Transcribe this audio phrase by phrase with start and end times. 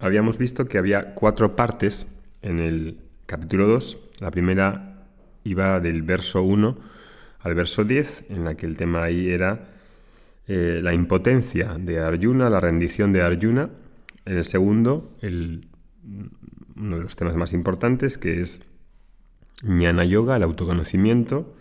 [0.00, 2.06] Habíamos visto que había cuatro partes
[2.42, 3.96] en el capítulo 2.
[4.20, 4.87] La primera
[5.48, 6.76] iba del verso 1
[7.40, 9.68] al verso 10, en la que el tema ahí era
[10.46, 13.70] eh, la impotencia de Arjuna, la rendición de Arjuna.
[14.24, 18.62] En el segundo, uno de los temas más importantes, que es
[19.62, 21.54] Jnana Yoga, el autoconocimiento,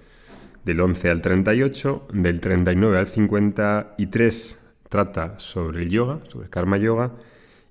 [0.66, 4.60] del 11 al 38, del 39 al 53
[4.90, 7.14] trata sobre el yoga, sobre karma yoga,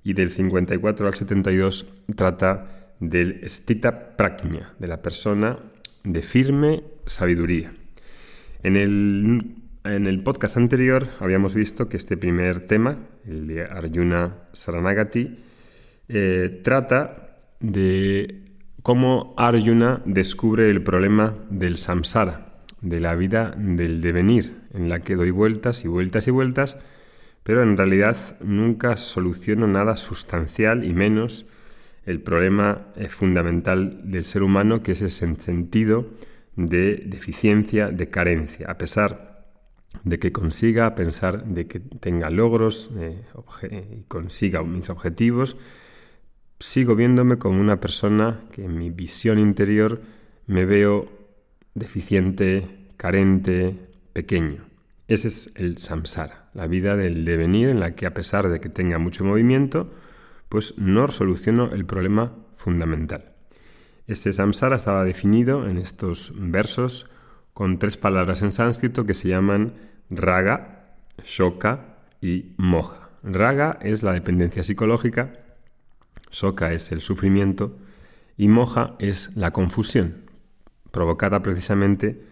[0.02, 5.58] y del 54 al 72 trata del stita praknya, de la persona
[6.06, 7.72] de firme sabiduría.
[8.62, 15.38] En el, podcast anterior habíamos visto que este primer tema, el de Arjuna Saranagati,
[16.08, 18.44] eh, trata de
[18.82, 25.16] cómo Arjuna descubre el problema del samsara, de la vida del devenir, en la que
[25.16, 26.78] doy vueltas y vueltas y vueltas,
[27.42, 31.46] pero en realidad nunca soluciono nada sustancial y menos
[32.06, 36.06] el problema eh, fundamental del ser humano, que es el sentido
[36.54, 39.44] de deficiencia, de carencia, a pesar
[40.04, 43.22] de que consiga, a pesar de que tenga logros eh,
[43.98, 45.56] y consiga mis objetivos,
[46.60, 50.00] sigo viéndome como una persona que en mi visión interior
[50.46, 51.08] me veo
[51.74, 52.66] deficiente,
[52.96, 53.76] carente,
[54.12, 54.64] pequeño.
[55.08, 58.68] Ese es el samsara, la vida del devenir en la que a pesar de que
[58.68, 59.92] tenga mucho movimiento,
[60.48, 63.32] pues no soluciono el problema fundamental.
[64.06, 67.10] Este samsara estaba definido en estos versos
[67.52, 69.74] con tres palabras en sánscrito que se llaman
[70.10, 73.10] raga, shoka y moja.
[73.22, 75.32] Raga es la dependencia psicológica,
[76.30, 77.76] shoka es el sufrimiento
[78.36, 80.30] y moja es la confusión,
[80.92, 82.22] provocada precisamente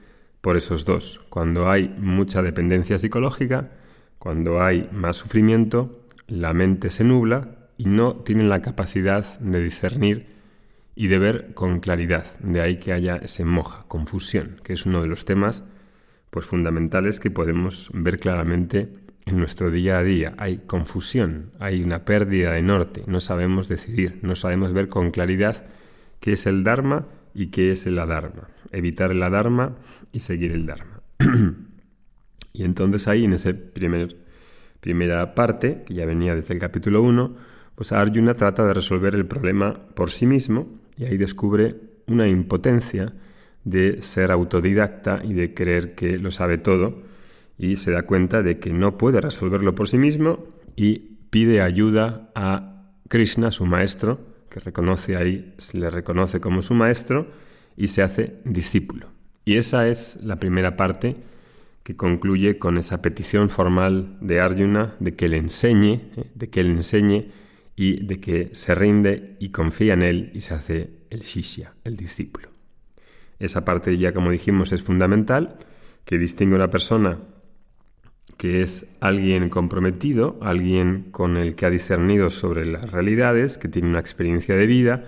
[0.40, 1.24] por esos dos.
[1.30, 3.72] Cuando hay mucha dependencia psicológica,
[4.18, 10.26] cuando hay más sufrimiento, la mente se nubla y no tienen la capacidad de discernir
[10.94, 12.24] y de ver con claridad.
[12.40, 15.64] De ahí que haya ese moja, confusión, que es uno de los temas
[16.30, 18.92] pues, fundamentales que podemos ver claramente
[19.26, 20.34] en nuestro día a día.
[20.38, 25.66] Hay confusión, hay una pérdida de norte, no sabemos decidir, no sabemos ver con claridad
[26.20, 28.48] qué es el Dharma y qué es el Adharma.
[28.70, 29.76] Evitar el Adharma
[30.12, 31.00] y seguir el Dharma.
[32.52, 34.16] y entonces ahí en esa primer,
[34.80, 37.34] primera parte, que ya venía desde el capítulo 1,
[37.74, 41.76] pues Arjuna trata de resolver el problema por sí mismo y ahí descubre
[42.06, 43.12] una impotencia
[43.64, 47.02] de ser autodidacta y de creer que lo sabe todo
[47.58, 50.44] y se da cuenta de que no puede resolverlo por sí mismo
[50.76, 54.20] y pide ayuda a Krishna, su maestro,
[54.50, 57.28] que reconoce ahí, se le reconoce como su maestro
[57.76, 59.08] y se hace discípulo.
[59.44, 61.16] Y esa es la primera parte
[61.82, 66.62] que concluye con esa petición formal de Arjuna de que le enseñe, eh, de que
[66.62, 67.30] le enseñe
[67.76, 71.96] y de que se rinde y confía en él y se hace el shishya, el
[71.96, 72.48] discípulo.
[73.38, 75.58] Esa parte ya como dijimos es fundamental,
[76.04, 77.18] que distingue a una persona
[78.36, 83.88] que es alguien comprometido, alguien con el que ha discernido sobre las realidades, que tiene
[83.88, 85.04] una experiencia de vida,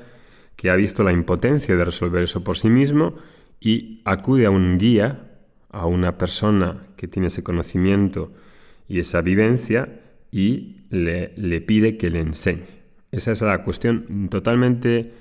[0.57, 3.15] que ha visto la impotencia de resolver eso por sí mismo
[3.61, 5.39] y acude a un guía,
[5.71, 8.33] a una persona que tiene ese conocimiento
[8.89, 10.01] y esa vivencia
[10.37, 12.67] y le, pide que le enseñe.
[13.11, 15.15] Esa es la cuestión totalmente,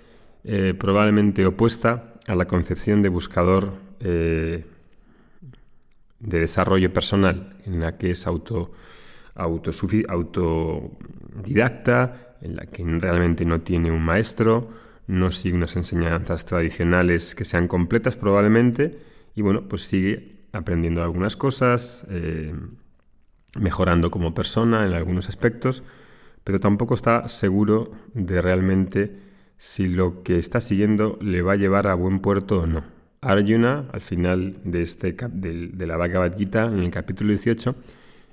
[0.43, 4.65] eh, probablemente opuesta a la concepción de buscador eh,
[6.19, 8.73] de desarrollo personal, en la que es auto,
[9.35, 14.67] autodidacta, en la que realmente no tiene un maestro,
[15.07, 18.99] no sigue unas enseñanzas tradicionales que sean completas probablemente,
[19.33, 22.53] y bueno, pues sigue aprendiendo algunas cosas, eh,
[23.55, 25.83] mejorando como persona en algunos aspectos,
[26.43, 29.17] pero tampoco está seguro de realmente
[29.57, 32.83] si lo que está siguiendo le va a llevar a buen puerto o no.
[33.21, 37.75] Arjuna, al final de, este, de, la Bhagavad Gita, en el capítulo 18,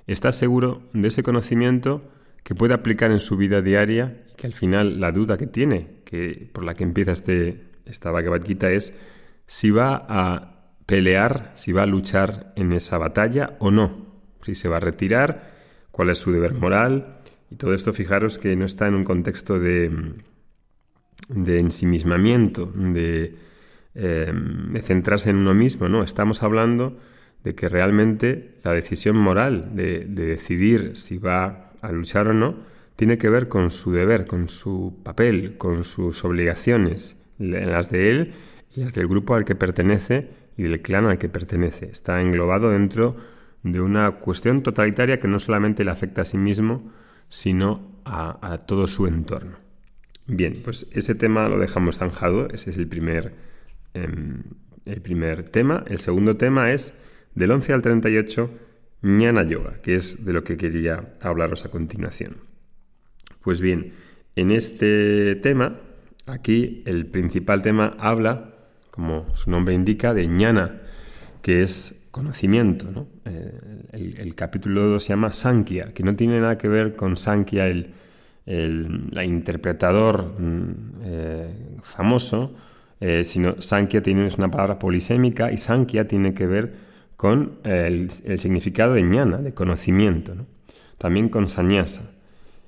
[0.05, 2.03] está seguro de ese conocimiento
[2.43, 6.01] que puede aplicar en su vida diaria y que al final la duda que tiene,
[6.05, 8.93] que por la que empieza este, esta Bhagavad Gita es
[9.47, 14.12] si va a pelear, si va a luchar en esa batalla o no,
[14.43, 15.51] si se va a retirar,
[15.91, 17.19] cuál es su deber moral
[17.49, 19.91] y todo esto fijaros que no está en un contexto de,
[21.29, 23.35] de ensimismamiento, de,
[23.93, 26.97] em, de centrarse en uno mismo, no, estamos hablando
[27.43, 32.55] de que realmente la decisión moral de, de decidir si va a luchar o no,
[32.95, 38.33] tiene que ver con su deber, con su papel, con sus obligaciones, las de él
[38.75, 41.89] y las del grupo al que pertenece y del clan al que pertenece.
[41.91, 43.15] Está englobado dentro
[43.63, 46.91] de una cuestión totalitaria que no solamente le afecta a sí mismo,
[47.29, 49.57] sino a, todo su entorno.
[50.27, 53.33] Bien, pues ese tema lo dejamos zanjado, ese es el primer,
[53.93, 54.43] em,
[54.85, 55.83] el primer tema.
[55.87, 56.93] El segundo tema es
[57.35, 58.49] del 11 al 38
[59.01, 62.37] Jnana Yoga, que es de lo que quería hablaros a continuación.
[63.41, 63.93] Pues bien,
[64.35, 65.79] en este tema,
[66.25, 68.55] aquí el principal tema habla,
[68.91, 70.81] como su nombre indica, de Jnana,
[71.43, 73.07] que es conocimiento.
[73.25, 73.51] Eh,
[73.91, 77.93] el, capítulo 2 se llama Sankhya, que no tiene nada que ver con Sankhya, el,
[78.45, 81.47] la interpretador mm, eh,
[81.83, 82.55] famoso,
[82.99, 86.73] eh, sino Sankhya tiene, es una palabra polisémica y Sankhya tiene que ver
[87.17, 90.33] con el, significado de ñana, de conocimiento,
[90.97, 92.11] también con sañasa.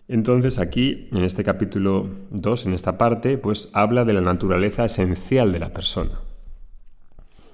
[0.07, 5.51] Entonces aquí, en este capítulo 2, en esta parte, pues habla de la naturaleza esencial
[5.51, 6.19] de la persona,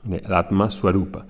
[0.03, 1.25] de Atma Swarupa,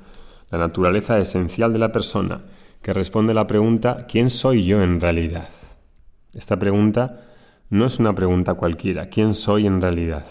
[0.49, 2.41] la naturaleza esencial de la persona,
[2.81, 5.49] que responde la pregunta ¿quién soy yo en realidad?
[6.33, 7.27] Esta pregunta
[7.69, 10.25] no es una pregunta cualquiera, ¿quién soy en realidad?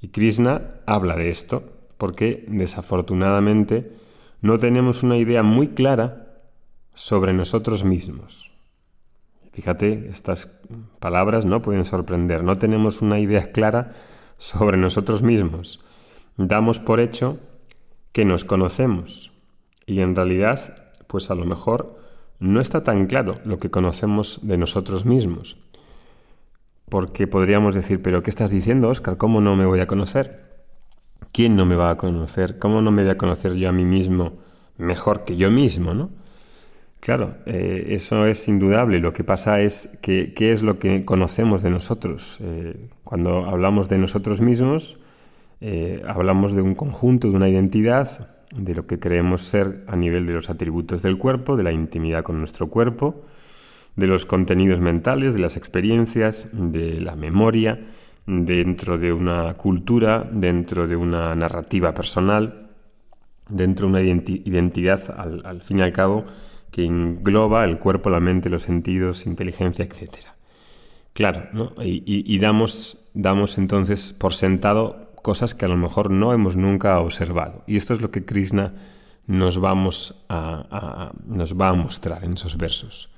[0.00, 1.64] Y Krishna habla de esto
[1.96, 3.92] porque desafortunadamente
[4.40, 6.40] no tenemos una idea muy clara
[6.94, 8.50] sobre nosotros mismos.
[9.52, 10.48] Fíjate, estas
[10.98, 12.42] palabras no pueden sorprender.
[12.42, 13.92] No tenemos una idea clara
[14.38, 15.80] sobre nosotros mismos.
[16.36, 17.38] Damos por hecho
[18.12, 19.32] que nos conocemos
[19.86, 21.98] y en realidad, pues a lo mejor
[22.38, 25.56] no está tan claro lo que conocemos de nosotros mismos.
[26.88, 29.16] Porque podríamos decir, pero ¿qué estás diciendo, Oscar?
[29.16, 30.52] ¿Cómo no me voy a conocer?
[31.32, 32.58] ¿quién no me va a conocer?
[32.58, 34.38] ¿Cómo no me voy a conocer yo a mí mismo
[34.76, 36.10] mejor que yo mismo, no?
[37.00, 39.00] Claro, eh, eso es indudable.
[39.00, 42.38] Lo que pasa es que qué es lo que conocemos de nosotros.
[42.40, 44.98] Eh, cuando hablamos de nosotros mismos,
[45.64, 50.26] eh, hablamos de un conjunto, de una identidad, de lo que creemos ser a nivel
[50.26, 53.22] de los atributos del cuerpo, de la intimidad con nuestro cuerpo,
[53.94, 57.78] de los contenidos mentales, de las experiencias, de la memoria,
[58.26, 62.70] dentro de una cultura, dentro de una narrativa personal,
[63.48, 66.24] dentro de una identidad, al, fin y al cabo,
[66.72, 70.10] que engloba el cuerpo, la mente, los sentidos, inteligencia, etc.
[71.12, 71.72] Claro, ¿no?
[71.84, 77.64] y, damos, damos entonces por sentado cosas que a lo mejor no hemos nunca observado.
[77.66, 78.74] Y esto es lo que Krishna
[79.26, 80.24] nos, vamos
[81.26, 83.10] nos va a mostrar en esos versos.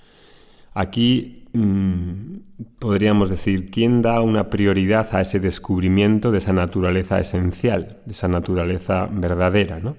[0.74, 2.36] Aquí mm,
[2.78, 8.26] podríamos decir, ¿quién da una prioridad a ese descubrimiento de esa naturaleza esencial, de esa
[8.26, 9.78] naturaleza verdadera?
[9.78, 9.96] ¿no?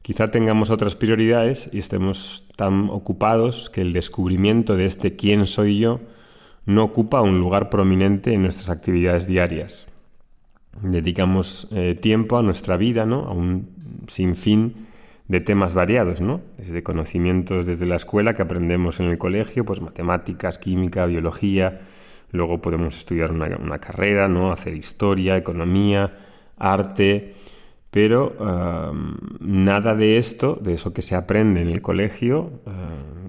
[0.00, 5.78] Quizá tengamos otras prioridades y estemos tan ocupados que el descubrimiento de este quién soy
[5.78, 6.00] yo
[6.64, 9.86] no ocupa un lugar prominente en nuestras actividades diarias.
[10.82, 13.26] Dedicamos eh, tiempo a nuestra vida, ¿no?
[13.26, 13.70] a un
[14.06, 14.74] sinfín
[15.28, 16.40] de temas variados, ¿no?
[16.56, 21.82] Desde conocimientos desde la escuela que aprendemos en el colegio, pues matemáticas, química, biología,
[22.32, 24.52] luego podemos estudiar una, carrera, ¿no?
[24.52, 26.10] Hacer historia, economía,
[26.56, 27.34] arte,
[27.90, 28.36] pero
[29.40, 32.70] nada de esto, de eso que se aprende en el colegio, eh,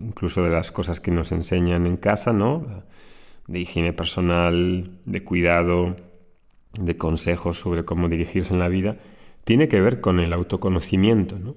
[0.01, 2.65] incluso de las cosas que nos enseñan en casa, ¿no?
[3.47, 5.95] De higiene personal, de cuidado,
[6.73, 8.97] de consejos sobre cómo dirigirse en la vida,
[9.43, 11.55] tiene que ver con el autoconocimiento, ¿no?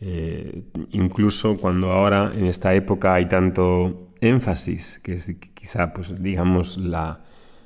[0.00, 6.78] Eh, incluso cuando ahora en esta época hay tanto énfasis, que es quizá pues digamos
[6.78, 7.20] la,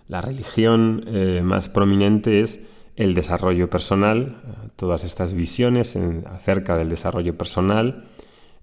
[0.08, 2.60] religión eh, más prominente es
[2.96, 5.96] el desarrollo personal, eh, todas estas visiones
[6.26, 8.04] acerca del desarrollo personal,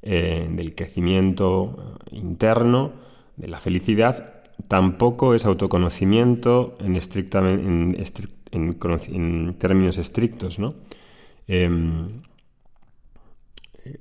[0.01, 2.93] del crecimiento interno,
[3.37, 4.34] de la felicidad,
[4.67, 6.95] tampoco es autoconocimiento en,
[8.51, 10.75] en, términos estrictos, ¿no?
[11.47, 12.21] Em,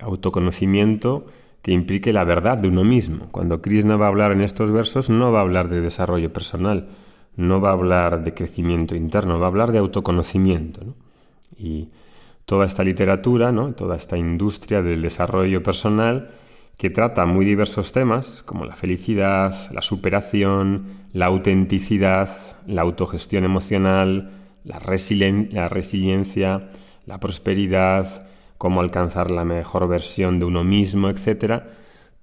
[0.01, 1.27] autoconocimiento
[1.63, 3.29] que implique la verdad de uno mismo.
[3.31, 6.89] Cuando Krishna va a hablar en estos versos no va a hablar de desarrollo personal,
[7.37, 10.95] no va a hablar de crecimiento interno, va a hablar de autoconocimiento.
[11.57, 11.89] Y
[12.45, 13.73] toda esta literatura, ¿no?
[13.73, 16.31] toda esta industria del desarrollo personal
[16.77, 22.31] que trata muy diversos temas como la felicidad, la superación, la autenticidad,
[22.67, 24.31] la autogestión emocional,
[24.65, 26.71] la, la resiliencia,
[27.07, 28.27] la prosperidad,
[28.59, 31.63] cómo alcanzar la mejor versión de uno mismo, etc.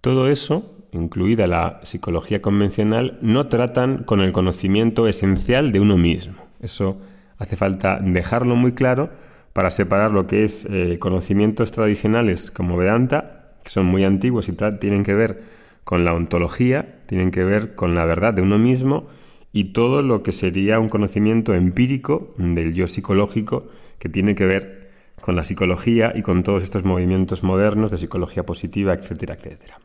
[0.01, 6.36] Todo eso, incluida la psicología convencional, no tratan con el conocimiento esencial de uno mismo.
[6.62, 7.00] Eso
[7.38, 9.10] hace falta dejarlo muy claro
[9.53, 14.53] para separar lo que es eh, conocimientos tradicionales como Vedanta, que son muy antiguos y
[14.79, 15.43] tienen que ver
[15.83, 19.07] con la ontología, tienen que ver con la verdad de uno mismo,
[19.53, 23.67] y todo lo que sería un conocimiento empírico del yo psicológico
[23.99, 24.89] que tiene que ver
[25.19, 29.79] con la psicología y con todos estos movimientos modernos de psicología positiva, etcétera, etcétera.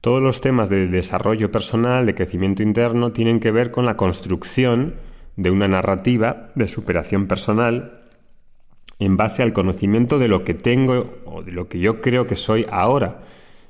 [0.00, 4.94] Todos los temas de desarrollo personal, de crecimiento interno, tienen que ver con la construcción
[5.36, 8.03] de una narrativa de superación personal
[8.98, 12.36] en base al conocimiento de lo que tengo o de lo que yo creo que
[12.36, 13.22] soy ahora.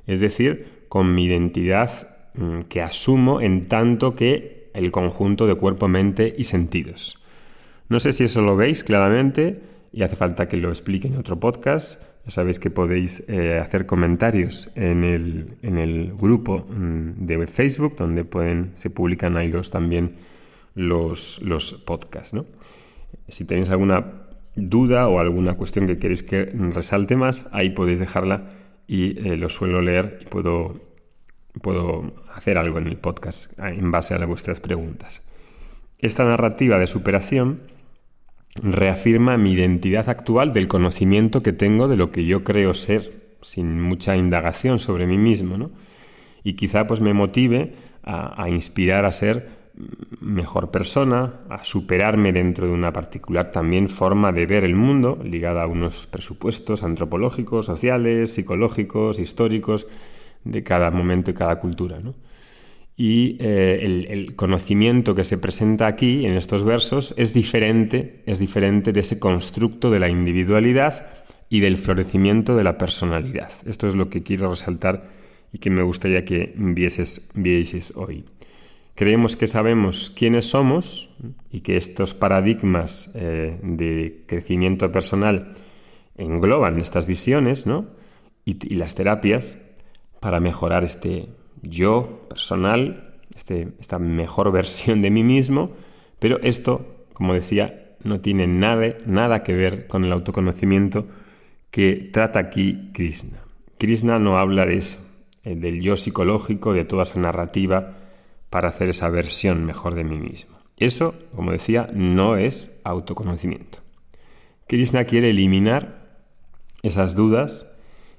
[0.06, 5.88] Es decir, con mi identidad mm, que asumo en tanto que el conjunto de cuerpo,
[5.88, 7.18] mente y sentidos.
[7.88, 9.60] No sé si eso lo veis claramente
[9.92, 12.02] y hace falta que lo explique en otro podcast.
[12.24, 17.96] Ya sabéis que podéis eh, hacer comentarios en el, en el, grupo mm, de Facebook,
[17.96, 20.14] donde pueden, se publican ahí los, también
[20.74, 22.34] los, los podcasts.
[22.34, 22.46] ¿no?
[23.28, 24.23] Si tenéis alguna
[24.56, 28.50] duda o alguna cuestión que queréis que resalte más, ahí podéis dejarla
[28.86, 30.80] y eh, lo suelo leer y puedo,
[31.60, 35.22] puedo hacer algo en el podcast en base a vuestras preguntas.
[35.98, 37.62] Esta narrativa de superación
[38.62, 43.80] reafirma mi identidad actual del conocimiento que tengo de lo que yo creo ser, sin
[43.80, 45.70] mucha indagación sobre mí mismo, ¿no?
[46.44, 49.63] Y quizá pues me motive a inspirar a ser
[50.20, 55.62] mejor persona, a superarme dentro de una particular también forma de ver el mundo, ligada
[55.62, 59.86] a unos presupuestos antropológicos, sociales, psicológicos, históricos,
[60.44, 62.00] de cada momento y cada cultura.
[62.96, 68.92] Y eh, el, conocimiento que se presenta aquí en estos versos es diferente, es diferente
[68.92, 71.08] de ese constructo de la individualidad
[71.48, 73.50] y del florecimiento de la personalidad.
[73.66, 75.04] Esto es lo que quiero resaltar
[75.52, 78.24] y que me gustaría que vieses, hoy.
[78.94, 81.10] Creemos que sabemos quiénes somos
[81.50, 85.54] y que estos paradigmas eh, de crecimiento personal
[86.16, 87.86] engloban estas visiones ¿no?
[88.44, 89.58] y, las terapias
[90.20, 91.26] para mejorar este
[91.62, 95.72] yo personal, este, esta mejor versión de mí mismo,
[96.20, 101.08] pero esto, como decía, no tiene nada, nada que ver con el autoconocimiento
[101.72, 103.42] que trata aquí Krishna.
[103.76, 105.00] Krishna no habla de eso,
[105.42, 108.03] del yo psicológico, de toda esa narrativa
[108.54, 110.58] para hacer esa versión mejor de mí mismo.
[110.76, 113.78] Eso, como decía, no es autoconocimiento.
[114.68, 116.20] Krishna quiere eliminar
[116.84, 117.66] esas dudas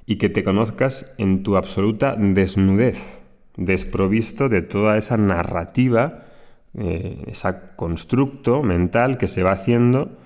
[0.06, 3.22] y que te conozcas en tu absoluta desnudez,
[3.56, 6.26] desprovisto de toda esa narrativa,
[6.78, 10.18] eh, ese constructo mental que se va haciendo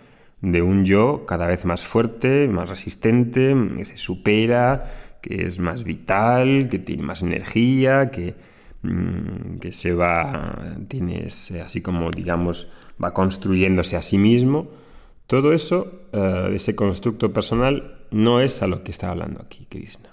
[0.42, 5.84] de un yo cada vez más fuerte, más resistente, que se supera, que es más
[5.84, 8.58] vital, que tiene más energía, que
[9.60, 12.68] que se va, tienes así como digamos,
[13.04, 14.70] va construyéndose a sí mismo,
[15.28, 20.10] todo eso, uh, ese constructo personal, no es a lo que está hablando aquí Krishna.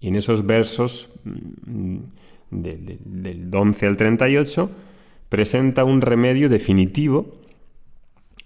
[0.00, 1.96] Y en esos versos mm,
[2.50, 4.70] de, de, del 11 al 38
[5.28, 7.40] presenta un remedio definitivo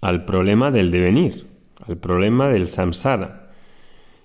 [0.01, 1.45] al problema del devenir,
[1.85, 3.51] al problema del samsara.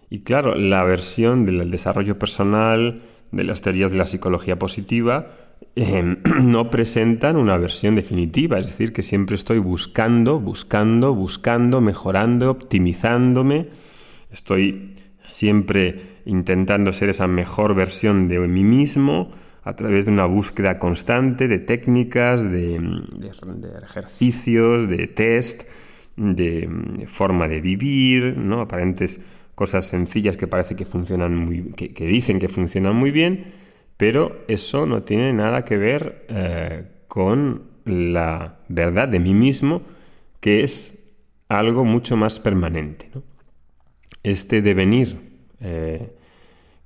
[0.08, 5.28] Y claro, la versión del desarrollo personal, de las teorías de la psicología positiva,
[5.76, 12.50] Em, no presentan una versión definitiva, es decir, que siempre estoy buscando, buscando, buscando, mejorando,
[12.50, 13.68] optimizándome,
[14.32, 19.30] estoy siempre intentando ser esa mejor versión de mí mismo
[19.62, 22.80] a través de una búsqueda constante de técnicas, de,
[23.84, 25.62] ejercicios, de test,
[26.16, 28.60] de, forma de vivir, ¿no?
[28.60, 29.20] aparentes
[29.60, 33.52] cosas sencillas que parece que funcionan muy, que dicen que funcionan muy bien,
[33.98, 39.82] pero eso no tiene nada que ver eh, con la verdad de mí mismo,
[40.40, 40.98] que es
[41.50, 43.10] algo mucho más permanente.
[44.22, 45.20] Este devenir,
[45.60, 46.16] eh,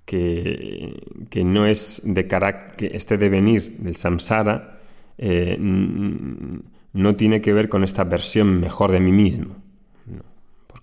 [0.04, 4.80] que, no es de carácter, este devenir del samsara,
[5.16, 9.62] eh, no tiene que ver con esta versión mejor de mí mismo,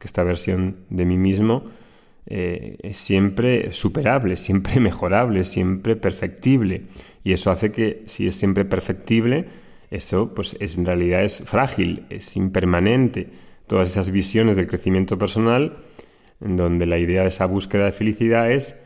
[0.02, 1.64] porque esta versión de mí mismo
[2.26, 6.86] eh, es siempre superable, siempre mejorable, siempre perfectible.
[7.24, 9.46] Y eso hace que si es siempre perfectible,
[9.92, 13.30] eso pues es, en realidad es frágil, es impermanente.
[13.68, 15.78] Todas esas visiones del crecimiento personal,
[16.44, 18.78] en donde la idea de esa búsqueda de felicidad es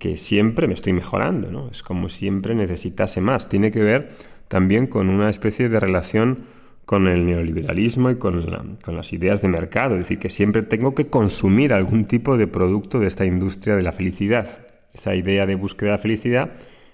[0.00, 1.70] que siempre me estoy mejorando, ¿no?
[1.70, 3.48] Es como siempre necesitase más.
[3.48, 4.10] Tiene que ver
[4.48, 6.56] también con una especie de relación
[6.86, 10.94] con el neoliberalismo y con, con, las ideas de mercado, es decir, que siempre tengo
[10.94, 14.66] que consumir algún tipo de producto de esta industria de la felicidad.
[14.94, 16.52] Esa idea de búsqueda de felicidad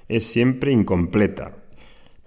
[0.09, 1.53] es siempre incompleta,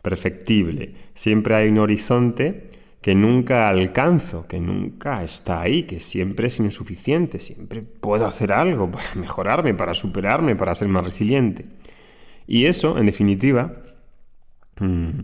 [0.04, 2.70] perfectible, siempre hay un horizonte
[3.02, 8.90] que nunca alcanzo, que nunca está ahí, que siempre es insuficiente, siempre puedo hacer algo
[8.92, 11.66] para mejorarme, para superarme, para ser más resiliente.
[12.48, 13.74] Y eso, en definitiva,
[14.80, 15.20] mm,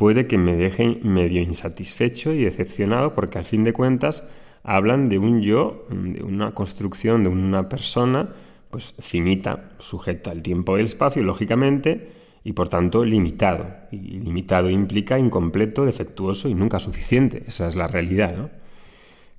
[0.00, 4.24] puede que me deje medio insatisfecho y decepcionado porque al fin de cuentas
[4.62, 8.30] hablan de un yo, de una construcción de una persona,
[8.70, 12.12] pues finita, sujeta al tiempo y el espacio, lógicamente,
[12.44, 13.66] y por tanto limitado.
[13.92, 17.42] Y limitado implica incompleto, defectuoso y nunca suficiente.
[17.46, 18.52] Esa es la realidad.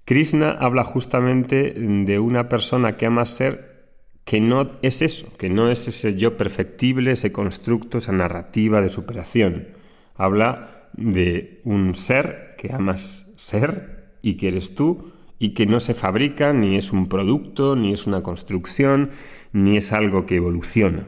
[0.06, 3.88] Krishna habla justamente de una persona que ama ser
[4.26, 8.90] que no es eso, que no es ese yo perfectible, ese constructo, esa narrativa de
[8.90, 9.81] superación.
[10.16, 15.96] Habla de un ser que amas ser y que eres tú y que no se
[15.96, 19.10] fabrica, ni es un producto, ni es una construcción,
[19.54, 21.08] ni es algo que evoluciona.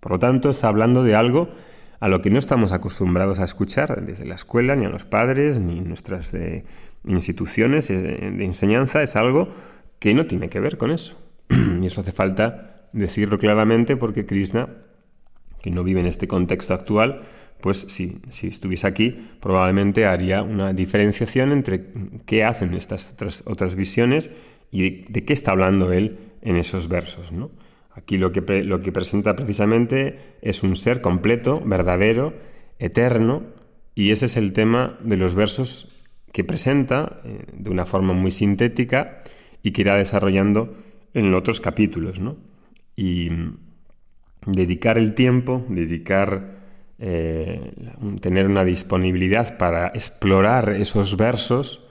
[0.00, 1.48] Por lo tanto, está hablando de algo
[1.98, 5.58] a lo que no estamos acostumbrados a escuchar desde la escuela, ni a los padres,
[5.58, 6.66] ni nuestras eh,
[7.06, 9.02] instituciones eh, de enseñanza.
[9.02, 9.48] Es algo
[9.98, 11.18] que no tiene que ver con eso.
[11.80, 14.68] y eso hace falta decirlo claramente porque Krishna,
[15.62, 17.22] que no vive en este contexto actual,
[17.60, 21.84] pues si, si estuviese aquí, probablemente haría una diferenciación entre
[22.24, 24.30] qué hacen estas otras, visiones
[24.70, 27.32] y de, qué está hablando él en esos versos.
[27.32, 27.50] ¿no?
[27.92, 32.34] Aquí lo que, lo que presenta precisamente es un ser completo, verdadero,
[32.78, 33.42] eterno,
[33.94, 35.88] y ese es el tema de los versos
[36.32, 39.22] que presenta eh, de una forma muy sintética
[39.62, 40.76] y que irá desarrollando
[41.14, 42.20] en otros capítulos.
[42.20, 42.36] ¿no?
[42.94, 43.30] Y
[44.46, 46.55] dedicar el tiempo, dedicar,
[46.98, 47.72] eh,
[48.20, 51.84] tener una disponibilidad para explorar esos versos,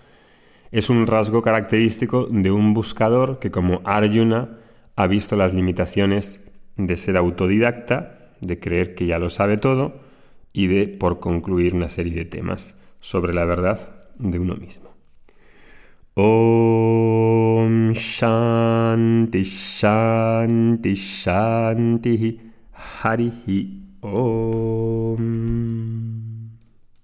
[0.72, 4.58] es un rasgo característico de un buscador que como Arjuna
[4.96, 6.42] ha visto las limitaciones
[6.76, 10.02] de ser autodidacta, de creer que ya lo sabe todo
[10.54, 14.90] y de, por concluir, una serie de temas sobre la verdad de uno mismo.
[16.16, 22.40] Om Shanti Shanti Shanti
[24.14, 26.05] Om